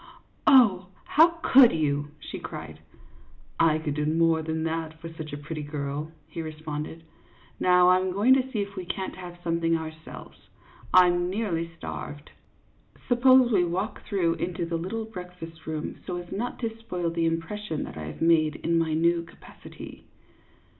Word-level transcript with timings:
"Oh, 0.47 0.87
how 1.05 1.27
could 1.43 1.71
you?" 1.71 2.07
she 2.31 2.39
cried." 2.39 2.79
I 3.69 3.77
could 3.77 3.93
do 3.93 4.07
more 4.07 4.41
than 4.41 4.63
that 4.63 4.99
for 4.99 5.09
such 5.13 5.31
a 5.31 5.37
pretty 5.37 5.61
girl," 5.61 6.11
he 6.27 6.41
responded." 6.41 7.03
Now 7.59 7.87
I 7.87 7.97
'm 7.99 8.11
going 8.11 8.33
to 8.33 8.51
see 8.51 8.63
if 8.63 8.75
we 8.75 8.83
can't 8.83 9.13
have 9.15 9.37
something 9.43 9.77
ourselves. 9.77 10.49
I 10.91 11.05
'm 11.05 11.29
nearly 11.29 11.69
starved. 11.77 12.31
Suppose 13.07 13.51
we 13.51 13.63
walk 13.63 14.01
through 14.05 14.37
into 14.39 14.65
the 14.65 14.75
little 14.77 15.05
breakfast 15.05 15.67
room, 15.67 15.97
so 16.07 16.15
as 16.17 16.31
not 16.31 16.57
to 16.61 16.75
spoil 16.79 17.11
the 17.11 17.27
impression 17.27 17.83
that 17.83 17.95
I 17.95 18.05
have 18.05 18.23
made 18.23 18.55
in 18.55 18.79
my 18.79 18.95
new 18.95 19.21
capacity." 19.21 20.05